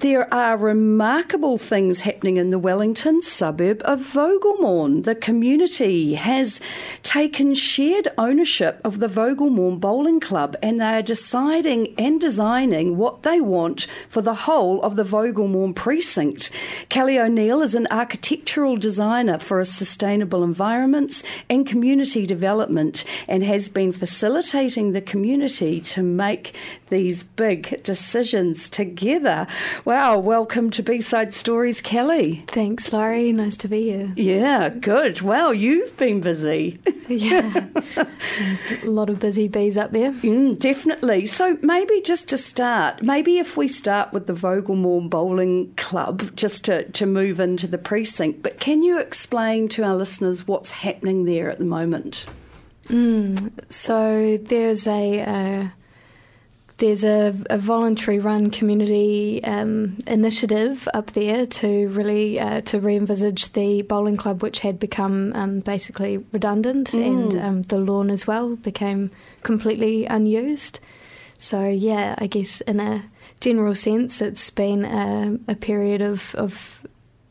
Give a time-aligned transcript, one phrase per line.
[0.00, 5.04] there are remarkable things happening in the Wellington suburb of Vogelmorn.
[5.04, 6.58] The community has
[7.02, 13.24] taken shared ownership of the Vogelmorn Bowling Club and they are deciding and designing what
[13.24, 16.50] they want for the whole of the Vogelmorn precinct.
[16.88, 23.68] Kelly O'Neill is an architectural designer for a sustainable environments and community development and has
[23.68, 26.56] been facilitating the community to make
[26.88, 29.46] these big decisions together.
[29.90, 32.44] Wow, welcome to B Side Stories, Kelly.
[32.46, 33.32] Thanks, Laurie.
[33.32, 34.12] Nice to be here.
[34.14, 35.20] Yeah, good.
[35.20, 36.78] Well, you've been busy.
[37.08, 37.66] yeah,
[37.96, 40.12] a lot of busy bees up there.
[40.12, 41.26] Mm, definitely.
[41.26, 46.66] So maybe just to start, maybe if we start with the Vogelmorn Bowling Club, just
[46.66, 51.24] to, to move into the precinct, but can you explain to our listeners what's happening
[51.24, 52.26] there at the moment?
[52.86, 55.20] Mm, so there's a.
[55.22, 55.68] Uh,
[56.80, 63.52] there's a, a, voluntary run community um, initiative up there to really uh, to re-envisage
[63.52, 67.06] the bowling club which had become um, basically redundant mm.
[67.06, 69.10] and um, the lawn as well became
[69.42, 70.80] completely unused
[71.38, 73.04] so yeah I guess in a
[73.40, 76.80] general sense it's been a, a period of of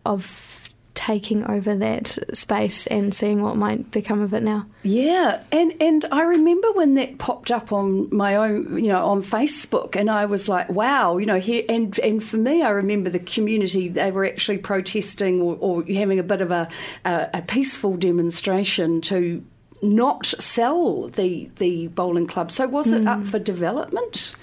[0.05, 0.58] of
[1.00, 4.66] taking over that space and seeing what might become of it now.
[4.83, 9.22] Yeah, and and I remember when that popped up on my own, you know, on
[9.22, 13.09] Facebook, and I was like, wow, you know, here and and for me, I remember
[13.09, 16.67] the community they were actually protesting or, or having a bit of a,
[17.05, 19.42] a, a peaceful demonstration to
[19.81, 22.52] not sell the the bowling club.
[22.52, 23.08] So was it mm.
[23.08, 24.33] up for development?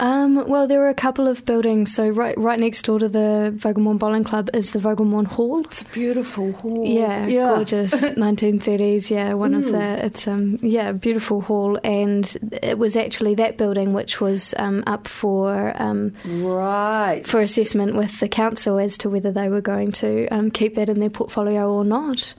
[0.00, 1.94] Um, well, there were a couple of buildings.
[1.94, 5.64] So right, right next door to the Vogelmorn Bowling Club is the Vogelmorn Hall.
[5.64, 6.86] It's a beautiful hall.
[6.86, 7.54] Yeah, yeah.
[7.54, 9.10] gorgeous 1930s.
[9.10, 9.58] Yeah, one mm.
[9.58, 10.04] of the mm.
[10.04, 15.08] it's um yeah beautiful hall, and it was actually that building which was um, up
[15.08, 20.26] for um, right for assessment with the council as to whether they were going to
[20.28, 22.34] um, keep that in their portfolio or not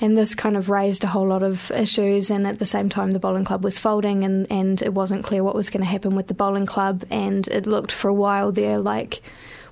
[0.00, 2.30] and this kind of raised a whole lot of issues.
[2.30, 5.44] And at the same time, the bowling club was folding, and, and it wasn't clear
[5.44, 7.04] what was going to happen with the bowling club.
[7.10, 9.22] And it looked for a while there like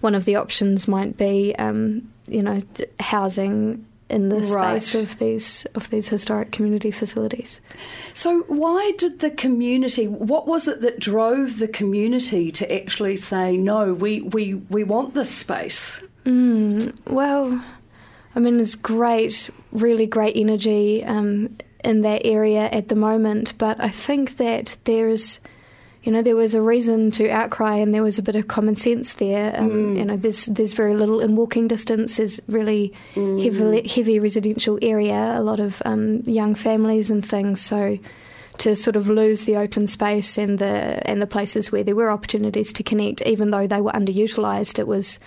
[0.01, 2.61] one of the options might be, um, you know,
[3.01, 4.83] housing in the right.
[4.83, 7.61] space of these of these historic community facilities.
[8.15, 13.59] So why did the community what was it that drove the community to actually say
[13.59, 16.03] no we we, we want this space?
[16.25, 17.63] Mm, well
[18.39, 23.83] I mean, it's great, really great energy um, in that area at the moment, but
[23.83, 25.41] I think that there's,
[26.03, 28.77] you know, there was a reason to outcry, and there was a bit of common
[28.77, 29.59] sense there.
[29.59, 29.99] Um, mm.
[29.99, 32.17] You know, there's there's very little in walking distance.
[32.17, 33.43] There's really mm.
[33.43, 37.61] heavy heavy residential area, a lot of um, young families and things.
[37.61, 37.99] So
[38.59, 42.11] to sort of lose the open space and the and the places where there were
[42.11, 45.19] opportunities to connect, even though they were underutilised, it was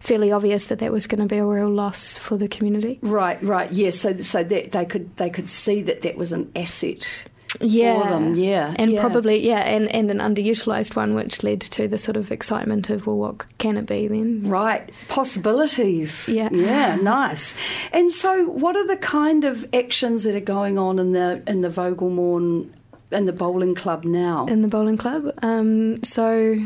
[0.00, 2.98] fairly obvious that that was going to be a real loss for the community.
[3.02, 4.04] Right, right, yes.
[4.04, 7.24] Yeah, so, so that they could they could see that that was an asset.
[7.60, 8.34] Yeah, for them.
[8.34, 9.00] yeah, and yeah.
[9.00, 13.06] probably yeah, and, and an underutilized one, which led to the sort of excitement of
[13.06, 14.48] well, what can it be then?
[14.48, 16.28] Right, possibilities.
[16.28, 17.54] Yeah, yeah, nice.
[17.92, 21.62] And so, what are the kind of actions that are going on in the in
[21.62, 22.70] the Vogelmorn
[23.12, 24.46] in the bowling club now?
[24.46, 26.58] In the bowling club, um, so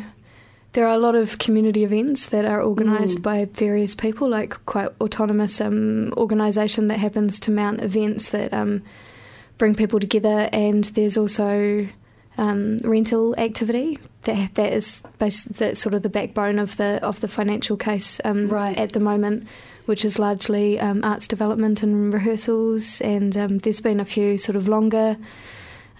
[0.72, 3.22] there are a lot of community events that are organised mm.
[3.22, 8.82] by various people, like quite autonomous um, organisation that happens to mount events that um,
[9.58, 10.48] bring people together.
[10.52, 11.88] And there's also
[12.38, 17.20] um, rental activity that that is based, that's sort of the backbone of the of
[17.20, 18.78] the financial case um, right.
[18.78, 19.48] at the moment.
[19.86, 24.54] Which is largely um, arts development and rehearsals, and um, there's been a few sort
[24.54, 25.16] of longer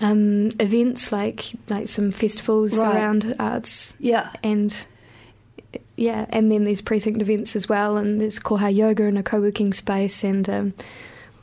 [0.00, 2.94] um, events like like some festivals right.
[2.94, 3.94] around arts.
[3.99, 4.87] Yeah, and
[5.97, 9.72] yeah, and then there's precinct events as well, and there's Koha Yoga and a co-working
[9.72, 10.75] space, and um,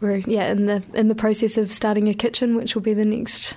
[0.02, 3.06] we're yeah in the in the process of starting a kitchen, which will be the
[3.06, 3.56] next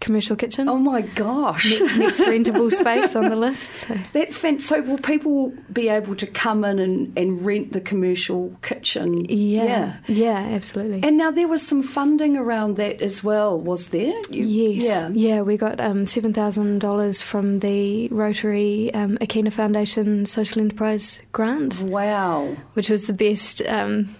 [0.00, 0.68] commercial kitchen.
[0.68, 1.80] Oh my gosh!
[1.80, 3.72] Next rentable space on the list.
[3.74, 3.96] So.
[4.12, 4.60] That's fantastic.
[4.60, 9.24] So will people be able to come in and, and rent the commercial kitchen?
[9.28, 11.02] Yeah, yeah, yeah, absolutely.
[11.02, 14.18] And now there was some funding around that as well, was there?
[14.30, 15.40] You, yes, yeah, yeah.
[15.42, 21.80] We got um, seven thousand dollars from the Rotary um, Akina Foundation Social Enterprise Grant.
[21.82, 23.62] Wow, which was the best.
[23.66, 24.14] Um,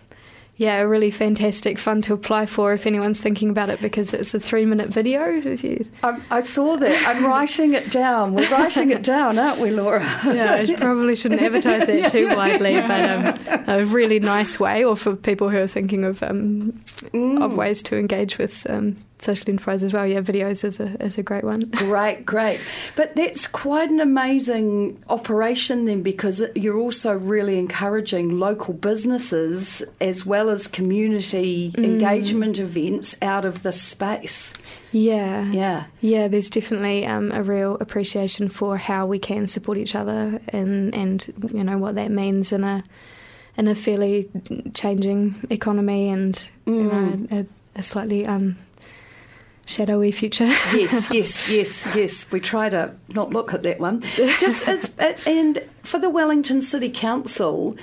[0.60, 4.34] yeah, a really fantastic, fun to apply for if anyone's thinking about it because it's
[4.34, 5.24] a three minute video.
[5.24, 5.86] If you...
[6.02, 7.08] I, I saw that.
[7.08, 8.34] I'm writing it down.
[8.34, 10.02] We're writing it down, aren't we, Laura?
[10.22, 14.98] Yeah, I probably shouldn't advertise that too widely, but um, a really nice way, or
[14.98, 16.72] for people who are thinking of um,
[17.04, 17.42] mm.
[17.42, 20.06] of ways to engage with um, social enterprise as well.
[20.06, 21.61] Yeah, videos is a is a great one.
[21.70, 22.61] Great, great.
[22.96, 30.25] But that's quite an amazing operation then, because you're also really encouraging local businesses as
[30.25, 31.84] well as community mm.
[31.84, 34.55] engagement events out of this space.
[34.93, 36.28] Yeah, yeah, yeah.
[36.28, 41.50] There's definitely um, a real appreciation for how we can support each other, and and
[41.52, 42.82] you know what that means in a
[43.56, 44.28] in a fairly
[44.75, 46.76] changing economy and mm.
[46.76, 48.56] you know, a, a slightly um,
[49.66, 50.46] shadowy future.
[50.46, 52.32] yes, yes, yes, yes.
[52.32, 54.00] We try to not look at that one.
[54.00, 54.66] Just
[54.98, 57.76] it, and for the Wellington City Council.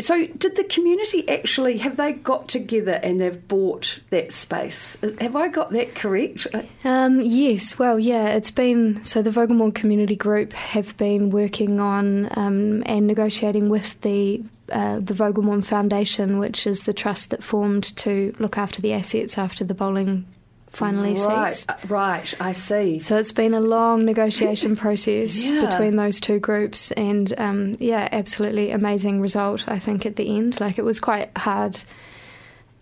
[0.00, 4.96] So, did the community actually have they got together and they've bought that space?
[5.20, 6.46] Have I got that correct?
[6.82, 7.78] Um, yes.
[7.78, 8.28] Well, yeah.
[8.28, 14.00] It's been so the Vogelmorn Community Group have been working on um, and negotiating with
[14.00, 18.94] the uh, the Vogelmorn Foundation, which is the trust that formed to look after the
[18.94, 20.26] assets after the bowling
[20.72, 21.70] finally right, ceased.
[21.70, 23.00] Uh, right, I see.
[23.00, 25.66] So it's been a long negotiation process yeah.
[25.66, 29.64] between those two groups, and um, yeah, absolutely amazing result.
[29.68, 31.78] I think at the end, like it was quite hard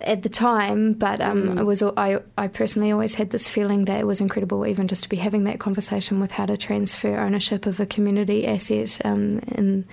[0.00, 1.60] at the time, but um, mm.
[1.60, 1.82] it was.
[1.82, 5.16] I, I personally always had this feeling that it was incredible, even just to be
[5.16, 9.84] having that conversation with how to transfer ownership of a community asset um, in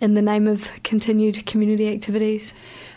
[0.00, 2.52] in the name of continued community activities.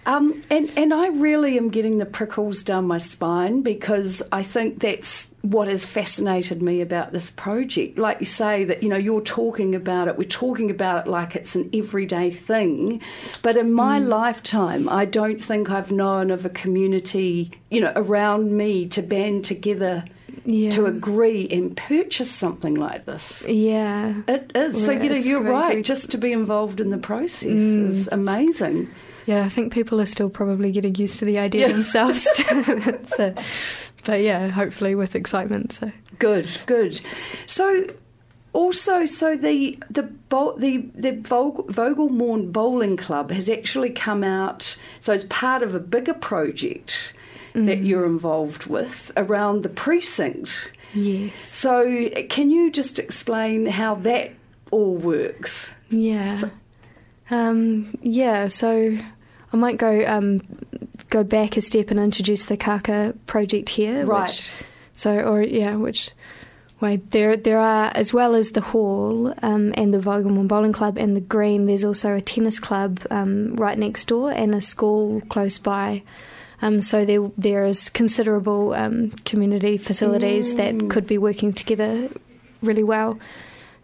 [0.05, 4.79] Um, and, and I really am getting the prickles down my spine because I think
[4.79, 7.99] that's what has fascinated me about this project.
[7.99, 11.35] Like you say, that you know, you're talking about it, we're talking about it like
[11.35, 13.01] it's an everyday thing.
[13.41, 14.07] But in my mm.
[14.07, 19.45] lifetime, I don't think I've known of a community, you know, around me to band
[19.45, 20.05] together.
[20.45, 20.71] Yeah.
[20.71, 23.45] to agree and purchase something like this.
[23.47, 24.21] Yeah.
[24.27, 24.85] It is.
[24.85, 25.83] so, you know, you're right.
[25.83, 27.85] Just to be involved in the process mm.
[27.85, 28.89] is amazing.
[29.25, 31.73] Yeah, I think people are still probably getting used to the idea yeah.
[31.73, 32.23] themselves.
[33.07, 33.33] so,
[34.05, 35.71] but yeah, hopefully with excitement.
[35.73, 36.99] So good, good.
[37.45, 37.85] So
[38.53, 44.77] also, so the the the the Vogelmorn Bowling Club has actually come out.
[44.99, 47.13] So it's part of a bigger project
[47.53, 47.65] mm.
[47.65, 50.71] that you're involved with around the precinct.
[50.93, 51.43] Yes.
[51.43, 54.31] So can you just explain how that
[54.71, 55.75] all works?
[55.89, 56.37] Yeah.
[56.37, 56.51] So,
[57.31, 58.47] um, yeah.
[58.47, 58.97] So
[59.53, 60.41] I might go um,
[61.09, 64.05] go back a step and introduce the Kaka project here.
[64.05, 64.29] Right.
[64.29, 64.53] Which,
[64.95, 66.11] so, or yeah, which
[66.79, 70.97] way there there are as well as the hall um, and the Vogelmorn Bowling Club
[70.97, 71.65] and the Green.
[71.65, 76.03] There's also a tennis club um, right next door and a school close by.
[76.61, 80.57] Um, so there there is considerable um, community facilities mm.
[80.57, 82.09] that could be working together
[82.61, 83.19] really well.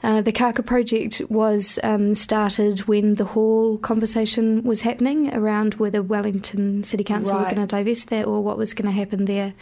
[0.04, 6.04] Uh, the Kaka project was um, started when the hall conversation was happening around whether
[6.04, 7.50] Wellington City Council right.
[7.50, 9.54] were going to divest that or what was going to happen there.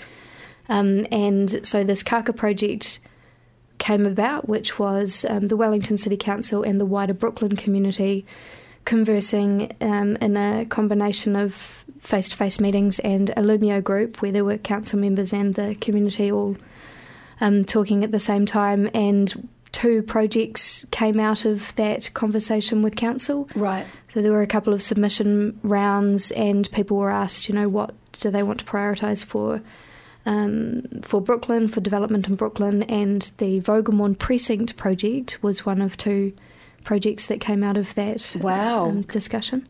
[0.68, 3.00] Um, and so this Kaka project
[3.78, 8.26] came about, which was um, the Wellington City Council and the wider Brooklyn community
[8.86, 14.32] conversing um, in a combination of face to face meetings and a Loomio group where
[14.32, 16.58] there were council members and the community all
[17.40, 18.90] um, talking at the same time.
[18.94, 23.50] And two projects came out of that conversation with council.
[23.56, 23.86] Right.
[24.14, 27.94] So there were a couple of submission rounds, and people were asked, you know, what
[28.14, 29.62] do they want to prioritise for
[30.26, 35.98] um, for Brooklyn, for development in Brooklyn, and the Vogelmorn Precinct project was one of
[35.98, 36.32] two
[36.84, 39.68] projects that came out of that wow um, discussion.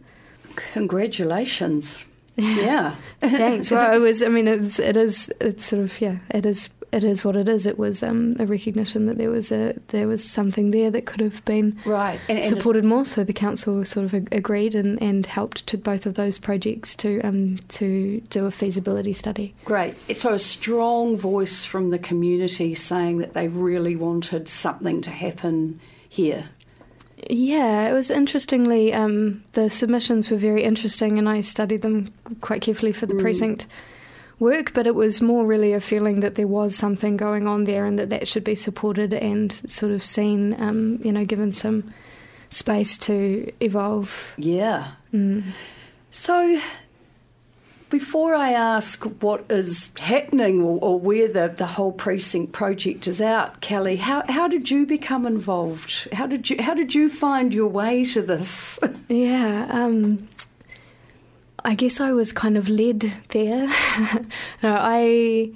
[0.74, 2.04] Congratulations.
[2.36, 2.96] Yeah.
[3.22, 3.70] Thanks.
[3.70, 4.24] Well, it was.
[4.24, 5.32] I mean, it's it is.
[5.40, 6.18] It's sort of yeah.
[6.32, 7.66] It is it is what it is.
[7.66, 11.22] It was um, a recognition that there was a there was something there that could
[11.22, 13.04] have been right and, and supported more.
[13.04, 17.20] So the council sort of agreed and, and helped to both of those projects to
[17.22, 19.56] um, to do a feasibility study.
[19.66, 19.96] Great.
[20.16, 25.80] So a strong voice from the community saying that they really wanted something to happen
[26.08, 26.50] here.
[27.30, 32.62] Yeah, it was interestingly um, the submissions were very interesting, and I studied them quite
[32.62, 33.22] carefully for the mm.
[33.22, 33.68] precinct
[34.40, 37.86] work, but it was more really a feeling that there was something going on there
[37.86, 41.94] and that that should be supported and sort of seen, um, you know, given some
[42.50, 44.34] space to evolve.
[44.38, 44.92] Yeah.
[45.14, 45.44] Mm.
[46.12, 46.60] So,
[47.94, 53.22] before I ask what is happening or, or, where the, the whole precinct project is
[53.22, 56.08] out, Kelly, how, how did you become involved?
[56.12, 58.80] How did you how did you find your way to this?
[59.10, 60.28] Yeah, um,
[61.64, 63.68] I guess I was kind of led there.
[64.64, 65.52] no, I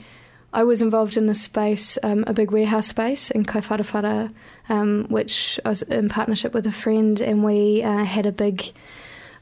[0.53, 4.31] I was involved in this space, um, a big warehouse space in Kaiwharawhara,
[4.69, 8.73] um, which I was in partnership with a friend, and we uh, had a big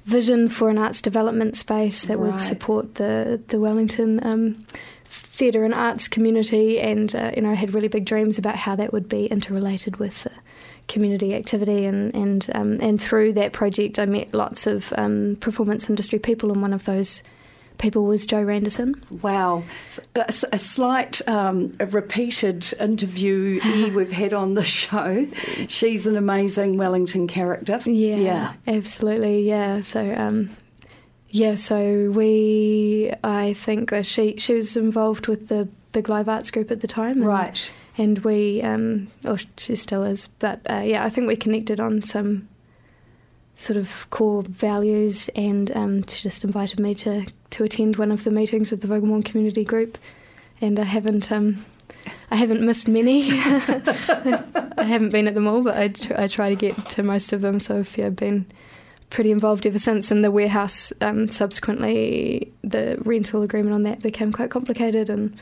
[0.05, 2.31] vision for an arts development space that right.
[2.31, 4.65] would support the the Wellington um,
[5.05, 8.75] theatre and arts community, and uh, you know, I had really big dreams about how
[8.75, 10.27] that would be interrelated with
[10.87, 15.89] community activity, and and um, and through that project, I met lots of um, performance
[15.89, 17.21] industry people, and one of those
[17.77, 18.95] people was Jo Randerson.
[19.21, 19.63] Wow.
[20.15, 23.59] A, a slight um, a repeated interview
[23.95, 25.27] we've had on the show.
[25.67, 27.79] She's an amazing Wellington character.
[27.85, 28.53] Yeah, yeah.
[28.67, 29.47] absolutely.
[29.47, 29.81] Yeah.
[29.81, 30.55] So, um,
[31.29, 36.51] yeah, so we, I think uh, she, she was involved with the Big Live Arts
[36.51, 37.17] Group at the time.
[37.17, 37.71] And, right.
[37.97, 42.01] And we, um, or she still is, but uh, yeah, I think we connected on
[42.01, 42.47] some
[43.55, 48.23] sort of core values, and um, she just invited me to, to attend one of
[48.23, 49.97] the meetings with the Vogelmorn Community Group,
[50.61, 51.65] and I haven't um,
[52.31, 53.31] I haven't missed many.
[53.31, 57.33] I haven't been at them all, but I, tr- I try to get to most
[57.33, 57.59] of them.
[57.59, 58.45] So I've yeah, been
[59.09, 60.11] pretty involved ever since.
[60.11, 65.37] And the warehouse, um, subsequently, the rental agreement on that became quite complicated, and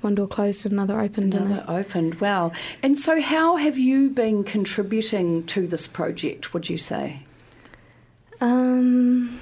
[0.00, 1.34] one door closed, and another opened.
[1.34, 2.20] Another opened.
[2.20, 2.52] Wow.
[2.82, 6.54] And so, how have you been contributing to this project?
[6.54, 7.24] Would you say?
[8.40, 9.40] Um,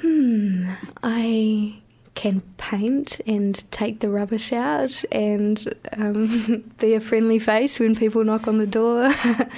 [0.00, 0.70] hmm,
[1.02, 1.78] I
[2.14, 8.24] can paint and take the rubbish out and um, be a friendly face when people
[8.24, 9.10] knock on the door.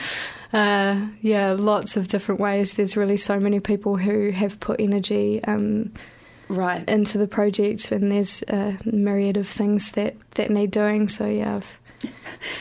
[0.52, 2.74] uh, yeah, lots of different ways.
[2.74, 5.92] There's really so many people who have put energy um,
[6.48, 11.08] right into the project, and there's a myriad of things that, that need doing.
[11.08, 11.78] So yeah, I've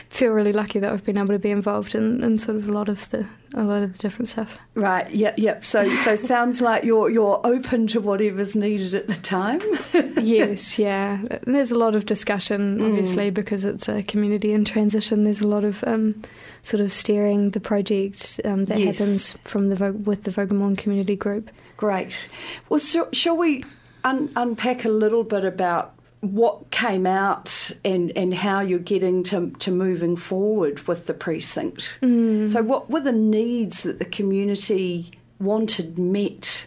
[0.08, 2.72] feel really lucky that I've been able to be involved in, in sort of a
[2.72, 4.58] lot of the a lot of the different stuff.
[4.74, 5.10] Right.
[5.10, 5.38] Yep.
[5.38, 5.64] Yep.
[5.64, 9.60] So so sounds like you're you're open to whatever's needed at the time.
[10.22, 10.78] yes.
[10.78, 11.22] Yeah.
[11.46, 12.86] There's a lot of discussion, mm.
[12.86, 13.34] obviously, mm.
[13.34, 15.24] because it's a community in transition.
[15.24, 16.22] There's a lot of um,
[16.62, 18.98] sort of steering the project um, that yes.
[18.98, 21.50] happens from the with the Vogelmorn community group.
[21.76, 22.28] Great.
[22.68, 23.64] Well, so, shall we
[24.04, 29.50] un- unpack a little bit about what came out and, and how you're getting to,
[29.58, 31.98] to moving forward with the precinct.
[32.02, 32.48] Mm.
[32.48, 36.66] So, what were the needs that the community wanted met?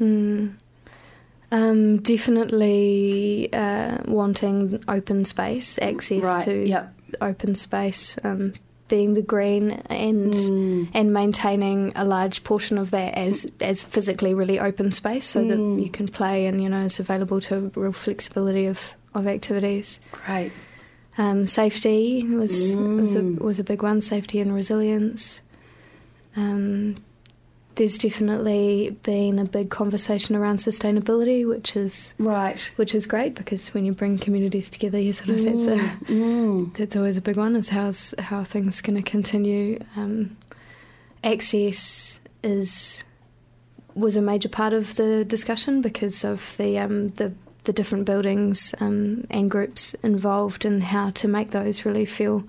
[0.00, 0.54] Mm.
[1.52, 6.44] Um, definitely uh, wanting open space, access right.
[6.44, 6.92] to yep.
[7.20, 8.54] open space, um,
[8.88, 10.88] being the green and mm.
[10.94, 15.48] and maintaining a large portion of that as as physically really open space so mm.
[15.48, 20.00] that you can play and you know is available to real flexibility of of activities.
[20.12, 20.52] Great.
[21.18, 23.00] Um, safety was mm.
[23.00, 24.02] was a was a big one.
[24.02, 25.40] Safety and resilience.
[26.36, 26.96] Um,
[27.76, 33.72] there's definitely been a big conversation around sustainability, which is right, which is great because
[33.74, 36.76] when you bring communities together, you sort of mm, that's a mm.
[36.76, 37.54] that's always a big one.
[37.54, 39.78] Is how's how things going to continue.
[39.94, 40.36] Um,
[41.22, 43.04] access is
[43.94, 47.32] was a major part of the discussion because of the um, the
[47.64, 52.44] the different buildings um, and groups involved and how to make those really feel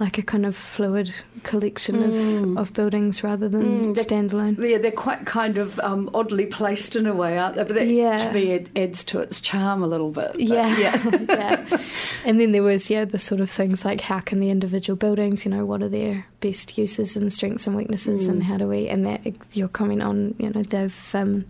[0.00, 2.52] like a kind of fluid collection mm.
[2.52, 4.58] of, of buildings rather than mm, standalone.
[4.58, 7.62] Yeah, they're quite kind of um, oddly placed in a way, aren't they?
[7.62, 8.18] But that yeah.
[8.18, 10.32] to me adds to its charm a little bit.
[10.32, 11.18] But, yeah, yeah.
[11.28, 11.78] yeah.
[12.24, 15.44] And then there was yeah the sort of things like how can the individual buildings,
[15.44, 18.32] you know, what are their best uses and strengths and weaknesses, mm.
[18.32, 18.88] and how do we?
[18.88, 21.14] And that your comment on you know they've.
[21.14, 21.44] Um,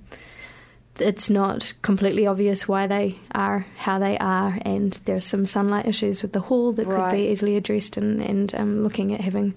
[0.98, 5.86] it's not completely obvious why they are how they are, and there are some sunlight
[5.86, 7.10] issues with the hall that right.
[7.10, 9.54] could be easily addressed, and, and um, looking at having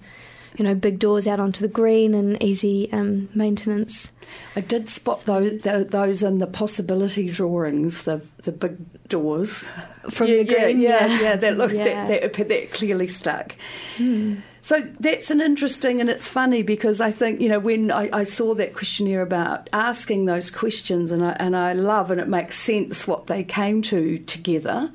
[0.56, 4.12] you know big doors out onto the green and easy um, maintenance.
[4.56, 8.76] I did spot those those in the possibility drawings, the the big
[9.08, 9.64] doors
[10.10, 10.80] from yeah, the green.
[10.80, 11.36] Yeah, yeah, yeah.
[11.36, 12.06] That look yeah.
[12.06, 13.54] that, that, that clearly stuck.
[13.96, 14.36] Hmm.
[14.68, 18.22] So that's an interesting, and it's funny because I think you know when I, I,
[18.24, 22.56] saw that questionnaire about asking those questions, and I and I love and it makes
[22.56, 24.92] sense what they came to together.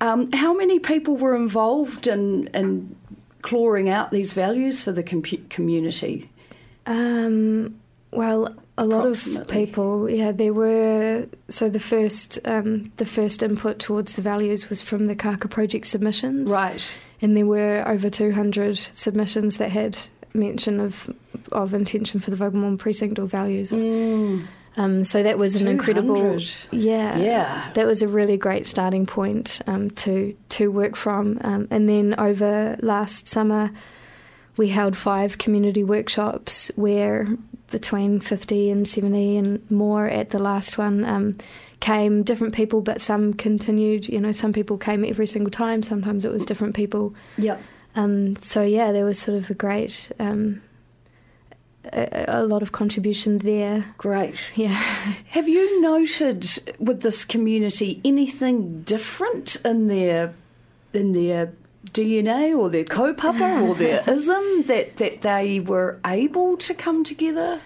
[0.00, 2.96] Um, how many people were involved in in
[3.42, 6.30] clawing out these values for the com- community?
[6.86, 7.78] Um,
[8.12, 11.26] well, a lot of people, yeah, there were.
[11.48, 15.86] So the first, um, the first input towards the values was from the Kaka project
[15.86, 16.96] submissions, right?
[17.20, 19.98] and there were over 200 submissions that had
[20.32, 21.14] mention of
[21.52, 23.70] of intention for the Vogelmorn precinct or values.
[23.70, 24.46] Mm.
[24.76, 27.70] Um, so that was an incredible, yeah, yeah.
[27.74, 31.38] That was a really great starting point um, to to work from.
[31.42, 33.72] Um, and then over last summer,
[34.56, 37.26] we held five community workshops where
[37.70, 41.36] between fifty and seventy and more at the last one um,
[41.80, 44.08] came different people, but some continued.
[44.08, 45.82] You know, some people came every single time.
[45.82, 47.14] Sometimes it was different people.
[47.38, 47.58] Yeah.
[47.96, 50.62] Um, so yeah, there was sort of a great, um,
[51.92, 53.94] a, a lot of contribution there.
[53.98, 54.52] Great.
[54.54, 54.68] Yeah.
[55.30, 56.46] Have you noted
[56.78, 60.34] with this community anything different in their
[60.92, 61.52] in their
[61.86, 67.60] DNA or their kaupapa or their ism that, that they were able to come together?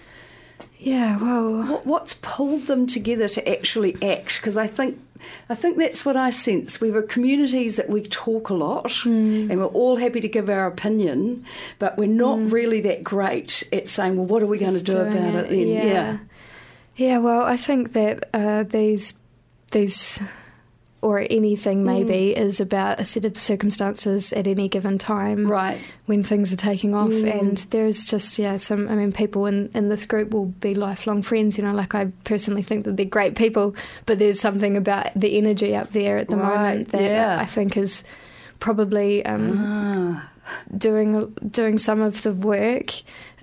[0.77, 4.37] Yeah, well, What, what's pulled them together to actually act?
[4.39, 4.99] Because I think
[5.49, 6.79] I think that's what I sense.
[6.79, 9.49] We were communities that we talk a lot Hmm.
[9.49, 11.45] and we're all happy to give our opinion,
[11.79, 14.97] but we're not really that great at saying, well, what are we going to do
[14.97, 15.67] about it, then?
[15.67, 16.17] Yeah.
[16.97, 17.17] yeah.
[17.19, 19.13] well, I think that uh, these
[19.71, 20.19] these
[21.05, 25.77] or anything maybe is about a set of circumstances at any given time Right.
[26.07, 27.39] when things are taking off Mm.
[27.39, 31.21] and there's just yeah some i mean people in, in this group will be lifelong
[31.21, 33.75] friends you know like i personally think that they're great people
[34.07, 37.37] but there's something about the energy up there at the Right, moment that yeah.
[37.39, 38.03] i think is
[38.59, 40.29] probably um, Ah.
[40.77, 41.09] doing
[41.51, 42.89] doing some of the work.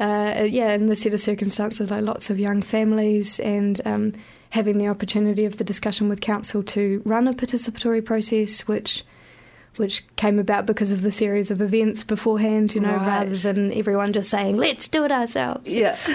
[0.00, 3.80] Uh, yeah, in the set of circumstances, like lots of young families and.
[3.84, 4.12] Um,
[4.52, 9.02] having the opportunity of the discussion with council to run a participatory process, which
[9.76, 13.06] which came about because of the series of events beforehand, you know, Right.
[13.26, 15.72] rather than everyone just saying, let's do it ourselves.
[15.72, 15.96] Yeah.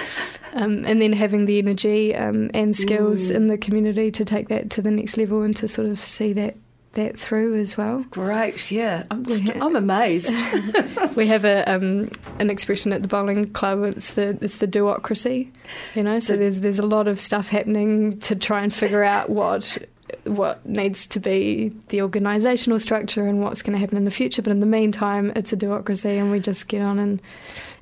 [0.54, 3.36] Um, and then having the energy um, and skills Mm.
[3.36, 6.32] in the community to take that to the next level and to sort of see
[6.34, 6.56] that,
[6.98, 8.04] that through as well.
[8.12, 8.70] Great.
[8.70, 9.04] Yeah.
[9.10, 10.36] I'm, We st- ha- I'm amazed.
[11.16, 13.84] We have a um, an expression at the bowling club.
[13.86, 15.50] It's the it's the duocracy,
[15.96, 16.20] you know.
[16.20, 19.78] So The- there's there's a lot of stuff happening to try and figure out what
[20.26, 24.42] what needs to be the organisational structure and what's going to happen in the future.
[24.44, 27.20] But in the meantime, it's a duocracy, and we just get on and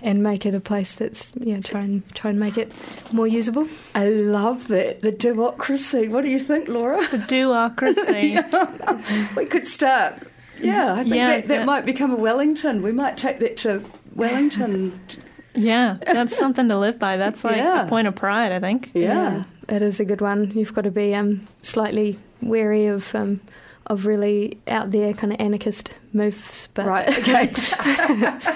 [0.01, 2.71] and make it a place that's yeah try and try and make it
[3.11, 3.67] more usable.
[3.95, 5.01] I love that.
[5.01, 6.07] The democracy.
[6.07, 6.99] What do you think, Laura?
[7.07, 8.35] The duocracy.
[9.35, 10.15] We could start.
[10.59, 12.81] Yeah, I think Yeah, that, that that- might become a Wellington.
[12.81, 13.83] We might take that to
[14.15, 14.99] Wellington.
[15.53, 17.17] yeah, that's something to live by.
[17.17, 17.85] That's like Yeah.
[17.85, 18.91] a point of pride, I think.
[18.93, 19.43] yeah.
[19.67, 20.51] it is a good one.
[20.55, 23.41] You've got to be um, slightly wary of um,
[23.87, 27.51] of really out there kind of anarchist moves, but Right, okay.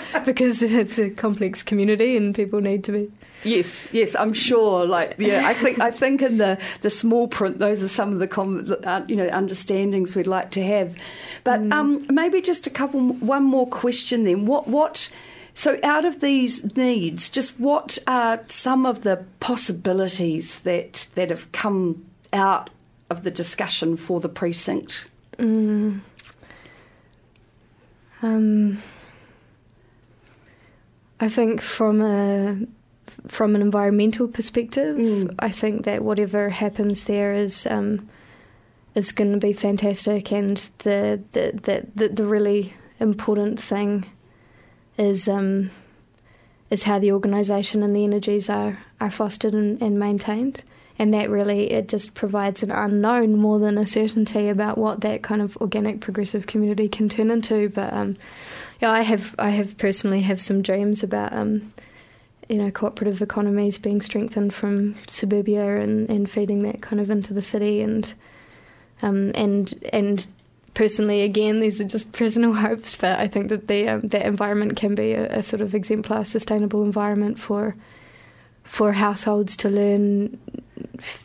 [0.25, 3.11] because it's a complex community and people need to be.
[3.43, 4.85] Yes, yes, I'm sure.
[4.85, 8.19] Like, yeah, I think I think in the, the small print, those are some of
[8.19, 10.97] the com- uh, you know understandings we'd like to have.
[11.43, 14.45] But um, maybe just a couple, one more question then.
[14.45, 15.09] What what?
[15.53, 21.51] So, out of these needs, just what are some of the possibilities that that have
[21.51, 22.69] come out
[23.09, 25.05] of the discussion for the precinct?
[25.39, 26.01] Mm.
[28.21, 28.81] Um,
[31.19, 32.57] I think from a
[33.27, 35.35] from an environmental perspective, Mm.
[35.39, 38.07] I think that whatever happens there is um,
[38.95, 44.05] is going to be fantastic, and the the, the the the really important thing
[44.97, 45.71] is um,
[46.69, 50.63] is how the organisation and the energies are are fostered and, and maintained.
[50.99, 55.23] And that really it just provides an unknown more than a certainty about what that
[55.23, 57.69] kind of organic progressive community can turn into.
[57.69, 58.17] But um,
[58.81, 61.71] yeah, I have I have personally have some dreams about um,
[62.49, 67.33] you know cooperative economies being strengthened from suburbia and, and feeding that kind of into
[67.33, 68.13] the city and
[69.01, 70.27] um, and and
[70.73, 74.75] personally again these are just personal hopes but I think that the um, that environment
[74.75, 77.75] can be a, a sort of exemplar sustainable environment for
[78.63, 80.37] for households to learn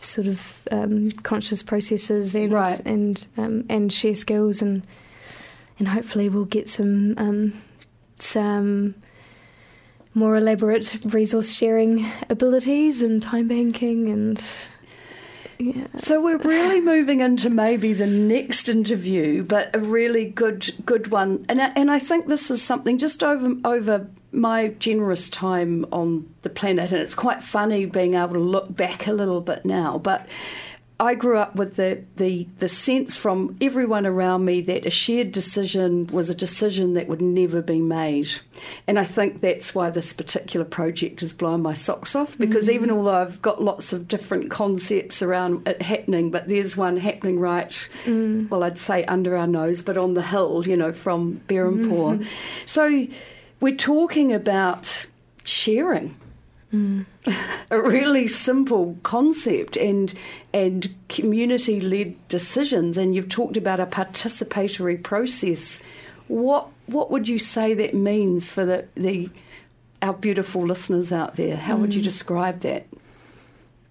[0.00, 2.80] sort of um, conscious processes and Right.
[2.84, 4.82] and um, and share skills and
[5.78, 7.52] and hopefully we'll get some um,
[8.18, 8.94] some
[10.14, 14.42] more elaborate resource sharing abilities and time banking and
[15.58, 15.86] yeah.
[15.96, 21.44] So we're really moving into maybe the next interview, but a really good good one.
[21.48, 26.28] And I, and I think this is something just over over my generous time on
[26.42, 29.98] the planet, and it's quite funny being able to look back a little bit now.
[29.98, 30.26] But
[31.00, 35.32] I grew up with the, the, the sense from everyone around me that a shared
[35.32, 38.28] decision was a decision that would never be made.
[38.86, 42.74] And I think that's why this particular project has blown my socks off because mm.
[42.74, 47.40] even although I've got lots of different concepts around it happening, but there's one happening
[47.40, 48.48] right, mm.
[48.48, 52.18] well, I'd say under our nose, but on the hill, you know, from Berhampore.
[52.18, 52.22] Mm-hmm.
[52.66, 53.08] So
[53.64, 55.06] we're talking about
[55.44, 56.14] sharing.
[57.70, 60.12] A really simple concept and
[60.52, 65.82] and community led decisions and you've talked about a participatory process.
[66.28, 69.30] What what would you say that means for the, the
[70.02, 71.56] our beautiful listeners out there?
[71.56, 72.86] How would you describe that?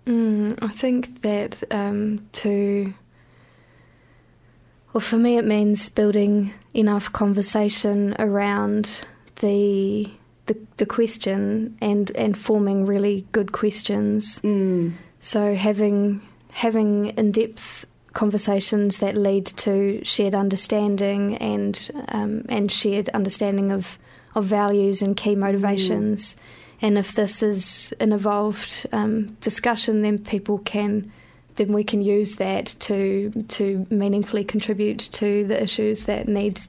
[0.05, 2.93] Mm, I think that um, to,
[4.91, 9.05] well, for me, it means building enough conversation around
[9.43, 10.09] the
[10.45, 14.39] the the question and and forming really good questions.
[14.39, 14.93] Mm.
[15.19, 23.09] So having having in depth conversations that lead to shared understanding and um, and shared
[23.09, 23.99] understanding of
[24.35, 26.33] of values and key motivations.
[26.33, 26.39] Mm.
[26.81, 31.11] And if this is an evolved um, discussion, then people can
[31.55, 36.61] then we can use that to to meaningfully contribute to the issues that need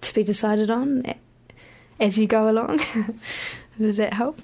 [0.00, 1.02] to be decided on
[2.00, 2.80] as you go along.
[3.80, 4.40] Does that help?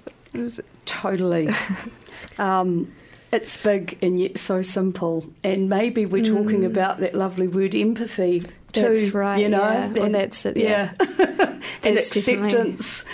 [0.84, 1.48] Totally.
[2.38, 2.92] um,
[3.32, 5.26] it's big and yet so simple.
[5.42, 6.66] And maybe we're talking mm.
[6.66, 8.40] about that lovely word empathy
[8.72, 8.82] too.
[8.82, 9.40] That's right.
[9.40, 9.88] You know, yeah.
[9.88, 10.56] well, that's it.
[10.56, 11.58] Yeah, yeah.
[11.82, 13.04] and acceptance.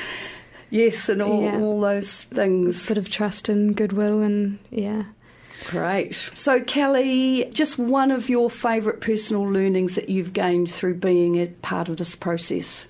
[0.70, 1.58] Yes, and all, yeah.
[1.58, 2.80] all those things.
[2.80, 5.04] Sort of trust and goodwill, and yeah.
[5.66, 6.14] Great.
[6.34, 11.46] So, Kelly, just one of your favourite personal learnings that you've gained through being a
[11.46, 12.87] part of this process?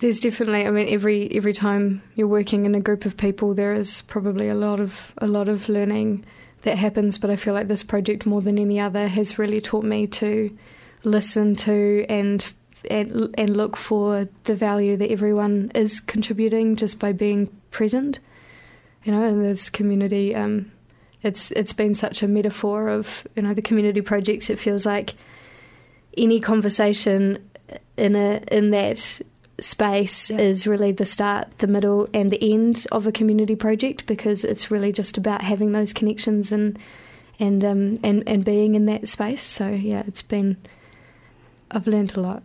[0.00, 0.66] There's definitely.
[0.66, 4.48] I mean, every every time you're working in a group of people, there is probably
[4.48, 6.24] a lot of a lot of learning
[6.62, 7.18] that happens.
[7.18, 10.56] But I feel like this project, more than any other, has really taught me to
[11.04, 12.44] listen to and
[12.88, 18.20] and, and look for the value that everyone is contributing just by being present.
[19.04, 20.72] You know, in this community, um,
[21.22, 24.48] it's it's been such a metaphor of you know the community projects.
[24.48, 25.14] It feels like
[26.16, 27.50] any conversation
[27.98, 29.20] in a in that
[29.60, 34.44] space is really the start, the middle, and the end of a community project because
[34.44, 36.78] it's really just about having those connections and
[37.38, 39.42] and um, and and being in that space.
[39.42, 40.56] So yeah, it's been
[41.70, 42.38] I've learned a lot.